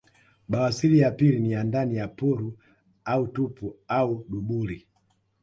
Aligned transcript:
Bawasili 0.47 0.99
ya 0.99 1.11
pili 1.11 1.39
ni 1.39 1.51
ya 1.51 1.63
ndani 1.63 1.95
ya 1.95 2.07
puru 2.07 2.57
au 3.05 3.27
tupu 3.27 3.75
au 3.87 4.25
duburi 4.29 4.87